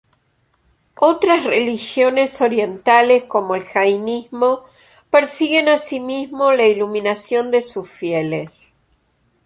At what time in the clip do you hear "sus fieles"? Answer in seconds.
7.61-8.73